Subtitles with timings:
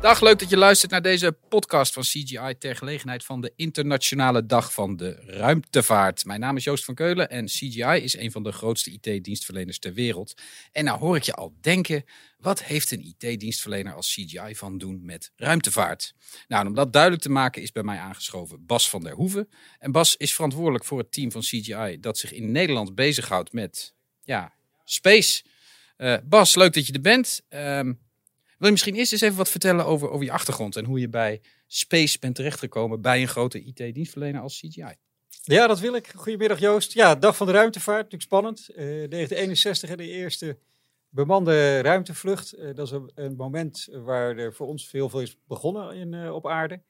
[0.00, 4.46] Dag, leuk dat je luistert naar deze podcast van CGI ter gelegenheid van de Internationale
[4.46, 6.24] Dag van de Ruimtevaart.
[6.24, 9.92] Mijn naam is Joost van Keulen en CGI is een van de grootste IT-dienstverleners ter
[9.92, 10.34] wereld.
[10.72, 12.04] En nou hoor ik je al denken,
[12.38, 16.14] wat heeft een IT-dienstverlener als CGI van doen met ruimtevaart?
[16.48, 19.48] Nou, om dat duidelijk te maken is bij mij aangeschoven Bas van der Hoeven.
[19.78, 23.94] En Bas is verantwoordelijk voor het team van CGI dat zich in Nederland bezighoudt met,
[24.22, 24.52] ja,
[24.84, 25.44] space.
[25.96, 27.40] Uh, Bas, leuk dat je er bent.
[27.48, 27.92] Ehm,
[28.60, 31.08] wil je misschien eerst eens even wat vertellen over, over je achtergrond en hoe je
[31.08, 34.94] bij Space bent terechtgekomen bij een grote IT-dienstverlener als CGI?
[35.42, 36.12] Ja, dat wil ik.
[36.16, 36.92] Goedemiddag Joost.
[36.92, 38.66] Ja, Dag van de Ruimtevaart, natuurlijk spannend.
[38.70, 40.58] Uh, 1961 de eerste
[41.08, 42.58] bemande ruimtevlucht.
[42.58, 46.34] Uh, dat is een, moment waar er voor ons heel veel is begonnen in, uh,
[46.34, 46.82] op aarde.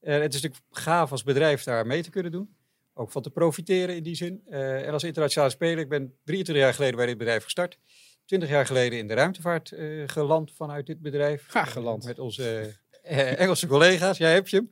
[0.00, 2.56] het is natuurlijk gaaf als bedrijf daar mee te kunnen doen.
[2.94, 4.42] Ook van te profiteren in die zin.
[4.46, 7.78] en als internationale speler, ik ben 23 jaar geleden bij dit bedrijf gestart
[8.24, 11.44] twintig jaar geleden in de ruimtevaart uh, geland vanuit dit bedrijf.
[11.48, 12.04] Ga geland.
[12.04, 14.18] met onze uh, Engelse collega's.
[14.18, 14.70] Jij hebt je hem.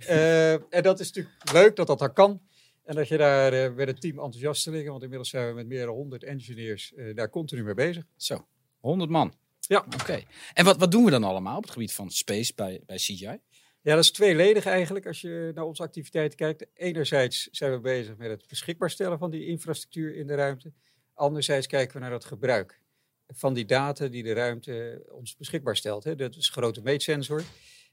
[0.00, 2.42] Uh, en dat is natuurlijk leuk dat dat daar kan.
[2.84, 4.90] En dat je daar met het team enthousiast liggen.
[4.90, 8.04] Want inmiddels zijn we met meer dan 100 engineers daar continu mee bezig.
[8.16, 8.46] Zo,
[8.80, 9.34] 100 man.
[9.60, 9.84] Ja.
[10.00, 10.22] Oké.
[10.52, 13.38] En wat, wat doen we dan allemaal op het gebied van space bij, bij CGI?
[13.80, 16.66] Ja, dat is tweeledig eigenlijk als je naar onze activiteiten kijkt.
[16.74, 20.72] Enerzijds zijn we bezig met het beschikbaar stellen van die infrastructuur in de ruimte.
[21.14, 22.80] Anderzijds kijken we naar het gebruik
[23.26, 26.04] van die data die de ruimte ons beschikbaar stelt.
[26.04, 26.16] Hè.
[26.16, 27.42] Dat is een grote meetsensor.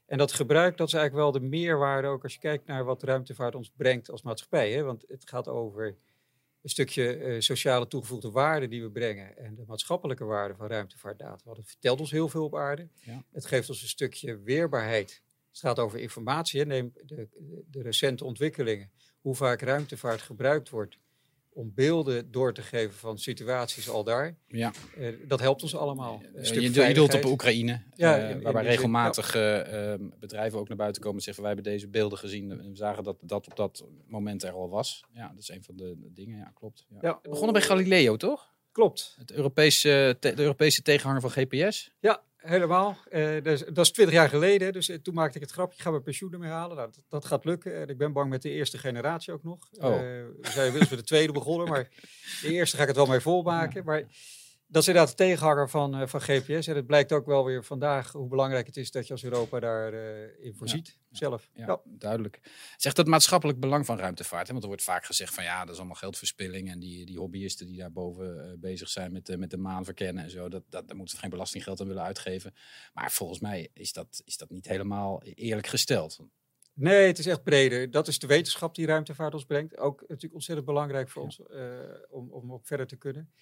[0.06, 3.00] En dat gebruik, dat is eigenlijk wel de meerwaarde ook als je kijkt naar wat
[3.00, 4.72] de ruimtevaart ons brengt als maatschappij.
[4.72, 4.82] Hè.
[4.82, 5.96] Want het gaat over
[6.62, 11.44] een stukje uh, sociale toegevoegde waarde die we brengen en de maatschappelijke waarde van ruimtevaartdata.
[11.44, 12.88] Want het vertelt ons heel veel op aarde.
[13.00, 13.24] Ja.
[13.32, 15.22] Het geeft ons een stukje weerbaarheid.
[15.48, 16.60] Het gaat over informatie.
[16.60, 16.66] Hè.
[16.66, 17.28] Neem de,
[17.70, 18.90] de recente ontwikkelingen.
[19.20, 20.98] Hoe vaak ruimtevaart gebruikt wordt
[21.54, 24.36] om beelden door te geven van situaties al daar.
[24.48, 24.72] Ja.
[24.98, 26.22] Uh, dat helpt ons allemaal.
[26.36, 29.60] Uh, je, je doelt op Oekraïne, ja, uh, waarbij regelmatig ja.
[29.60, 32.76] Ehm, bedrijven ook naar buiten komen en zeggen: Wij hebben deze beelden gezien en we
[32.76, 35.04] zagen dat dat op dat moment er al was.
[35.12, 36.38] Ja, dat is een van de dingen.
[36.38, 36.86] Ja, klopt.
[36.88, 36.98] Ja.
[37.00, 37.18] Ja.
[37.22, 38.51] We begonnen bij Galileo, toch?
[38.72, 39.14] Klopt.
[39.18, 41.90] Het Europese, de Europese tegenhanger van GPS.
[42.00, 42.96] Ja, helemaal.
[43.10, 44.72] Uh, dat is twintig jaar geleden.
[44.72, 46.76] Dus uh, toen maakte ik het grapje, ik ga mijn pensioen ermee halen.
[46.76, 47.80] Nou, dat, dat, gaat lukken.
[47.80, 49.68] En ik ben bang met de eerste generatie ook nog.
[49.78, 49.90] Oh.
[49.90, 51.88] Uh, we zijn inmiddels met de tweede begonnen, maar
[52.42, 53.76] de eerste ga ik het wel mee volmaken.
[53.76, 53.82] Ja.
[53.84, 54.04] Maar
[54.72, 56.66] dat is inderdaad de tegenhanger van, uh, van GPS.
[56.66, 59.60] En het blijkt ook wel weer vandaag hoe belangrijk het is dat je als Europa
[59.60, 60.86] daarin uh, voorziet.
[60.86, 61.16] Ja.
[61.18, 61.50] Zelf.
[61.54, 62.40] Ja, ja, duidelijk.
[62.76, 64.46] Zegt dat maatschappelijk belang van ruimtevaart?
[64.46, 64.50] Hè?
[64.52, 66.70] Want er wordt vaak gezegd van ja, dat is allemaal geldverspilling.
[66.70, 70.30] En die, die hobbyisten die daarboven uh, bezig zijn met, met de maan verkennen en
[70.30, 70.48] zo.
[70.48, 72.54] Dat, dat, daar moeten we geen belastinggeld aan willen uitgeven.
[72.92, 76.18] Maar volgens mij is dat, is dat niet helemaal eerlijk gesteld.
[76.74, 77.90] Nee, het is echt breder.
[77.90, 79.78] Dat is de wetenschap die ruimtevaart ons brengt.
[79.78, 81.40] Ook natuurlijk ontzettend belangrijk voor ons
[82.10, 83.32] om, om ook verder te kunnen.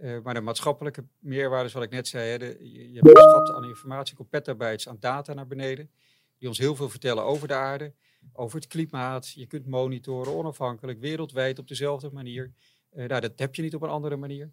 [0.00, 4.16] Uh, maar de maatschappelijke meerwaarde, zoals ik net zei, hè, je, je hebt aan informatie,
[4.16, 5.90] komt petabytes aan data naar beneden,
[6.38, 7.92] die ons heel veel vertellen over de aarde,
[8.32, 9.30] over het klimaat.
[9.30, 12.52] Je kunt monitoren onafhankelijk, wereldwijd op dezelfde manier.
[12.92, 14.50] Uh, nou, dat heb je niet op een andere manier.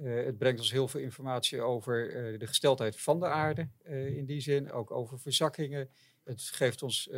[0.00, 2.08] Uh, het brengt ons heel veel informatie over
[2.38, 3.68] de gesteldheid van de aarde,
[4.14, 5.88] in die zin, ook over verzakkingen.
[6.24, 7.10] Het geeft ons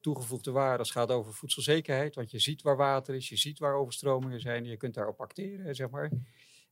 [0.00, 3.58] toegevoegde waarde als het gaat over voedselzekerheid, want je ziet waar water is, je ziet
[3.58, 6.10] waar overstromingen zijn, je kunt daarop acteren, zeg maar.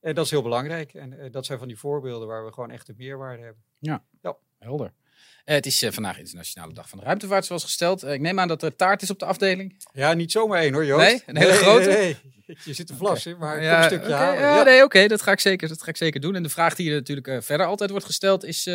[0.01, 0.95] En dat is heel belangrijk.
[0.95, 3.63] En uh, dat zijn van die voorbeelden waar we gewoon echt een meerwaarde hebben.
[3.79, 4.37] Ja, ja.
[4.59, 4.87] helder.
[4.87, 8.05] Uh, het is uh, vandaag Internationale Dag van de Ruimtevaart, zoals gesteld.
[8.05, 9.85] ik neem aan dat er taart is op de afdeling.
[9.93, 11.07] Ja, niet zomaar één hoor, Joost.
[11.07, 11.89] Nee, een hele nee, grote?
[11.89, 12.57] Nee, nee.
[12.65, 13.49] Je zit te vlassen, okay.
[13.49, 14.19] maar ja, een stukje okay.
[14.19, 14.41] halen.
[14.41, 14.63] Ja, ja.
[14.63, 15.09] nee, oké, okay.
[15.09, 16.35] dat, ga ik zeker, dat ga ik zeker doen.
[16.35, 18.71] En de vraag die er natuurlijk verder altijd wordt gesteld is,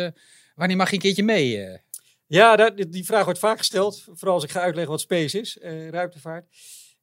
[0.54, 1.78] wanneer mag je een keertje mee?
[2.26, 4.04] Ja, dat, die vraag wordt vaak gesteld.
[4.12, 5.58] Vooral als ik ga uitleggen wat space is,
[5.90, 6.46] ruimtevaart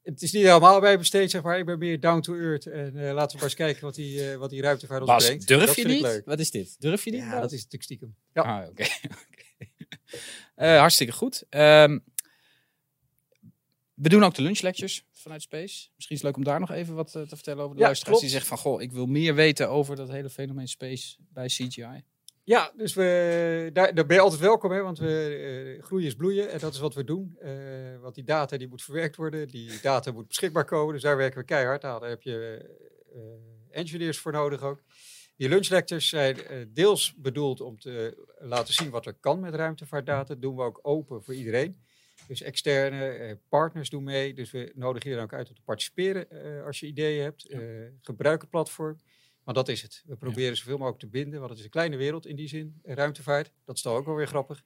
[0.04, 1.58] het is niet helemaal bij besteed, zeg maar.
[1.58, 2.66] Ik ben meer down to earth.
[2.66, 5.26] En uh, laten we maar eens kijken wat die, uh, wat die ruimtevaart ons Bas,
[5.26, 5.48] brengt.
[5.48, 6.02] durf dat je niet?
[6.02, 6.26] Leuk.
[6.26, 6.76] Wat is dit?
[6.80, 7.20] Durf je niet?
[7.20, 8.16] Ja, dat is natuurlijk stiekem.
[8.34, 8.42] Ja.
[8.42, 8.70] Ah, oké.
[8.70, 8.90] Okay.
[10.56, 10.74] okay.
[10.74, 11.44] uh, hartstikke goed.
[11.50, 12.04] Um,
[13.94, 15.90] we doen ook de lunchlectures vanuit Space.
[15.96, 18.20] Misschien is het leuk om daar nog even wat te vertellen over de ja, luisteraars.
[18.20, 18.22] klopt.
[18.22, 22.04] Die zeggen van, goh, ik wil meer weten over dat hele fenomeen Space bij CGI.
[22.50, 26.16] Ja, dus we, daar, daar ben je altijd welkom, hè, want we, uh, groeien is
[26.16, 27.38] bloeien en dat is wat we doen.
[27.42, 27.52] Uh,
[28.02, 31.40] want die data die moet verwerkt worden, die data moet beschikbaar komen, dus daar werken
[31.40, 32.00] we keihard aan.
[32.00, 32.70] Daar heb je
[33.16, 33.22] uh,
[33.70, 34.84] engineers voor nodig ook.
[35.36, 36.38] Die lunchlectures zijn
[36.74, 40.28] deels bedoeld om te laten zien wat er kan met ruimtevaartdata.
[40.28, 41.82] Dat doen we ook open voor iedereen.
[42.28, 44.34] Dus externe partners doen mee.
[44.34, 46.28] Dus we nodigen iedereen ook uit om te participeren
[46.66, 47.46] als je ideeën hebt.
[47.50, 47.60] Ja.
[48.02, 49.00] gebruik het platform.
[49.44, 50.04] Maar dat is het.
[50.06, 50.56] We proberen ja.
[50.56, 53.52] zoveel mogelijk te binden, want het is een kleine wereld in die zin, ruimtevaart.
[53.66, 54.64] Dat is dan ook wel weer grappig.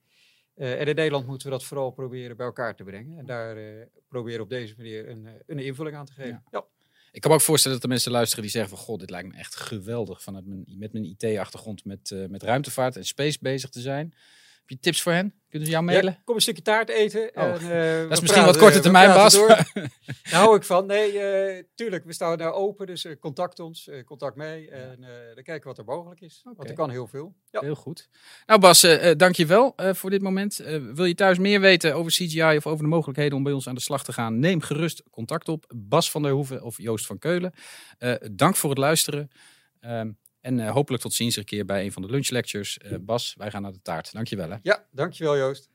[0.56, 3.18] Uh, en in Nederland moeten we dat vooral proberen bij elkaar te brengen.
[3.18, 6.30] En daar uh, proberen op deze manier een, een invulling aan te geven.
[6.30, 6.42] Ja.
[6.50, 6.64] ja.
[7.12, 8.84] Ik kan me ook voorstellen dat er mensen luisteren die zeggen van...
[8.84, 12.96] God, dit lijkt me echt geweldig vanuit mijn, met mijn IT-achtergrond met, uh, met ruimtevaart
[12.96, 14.14] en space bezig te zijn.
[14.66, 15.34] Heb je tips voor hen?
[15.48, 16.12] Kunnen ze jou mailen?
[16.12, 17.30] Ja, kom een stukje taart eten.
[17.34, 17.52] Oh, en,
[18.02, 19.34] uh, dat is misschien wat korte we termijn, Bas.
[20.30, 20.86] Daar hou ik van.
[20.86, 22.86] Nee, eh, tuurlijk, we staan daar open.
[22.86, 24.68] Dus eh, contact ons, eh, contact mij.
[24.68, 26.40] En eh, dan kijken wat er mogelijk is.
[26.56, 27.34] Want er kan heel veel.
[27.50, 27.60] Ja.
[27.60, 28.08] Heel goed.
[28.46, 30.58] Nou Bas, eh eh, dank je wel eh, voor dit moment.
[30.60, 33.68] Eh, wil je thuis meer weten over CGI of over de mogelijkheden om bij ons
[33.68, 34.38] aan de slag te gaan?
[34.38, 35.72] Neem gerust contact op.
[35.76, 37.52] Bas van der Hoeven of Joost van Keulen.
[37.98, 39.30] Eh, dank voor het luisteren.
[39.80, 40.10] Ehm,
[40.44, 42.78] en eh, hopelijk tot ziens een keer bij een van de lunchlectures.
[42.78, 44.12] Eh Bas, wij gaan naar de taart.
[44.12, 44.56] Dank je wel hè.
[44.62, 45.70] ja, dankjewel Joost.